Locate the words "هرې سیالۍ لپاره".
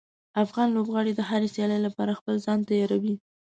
1.29-2.17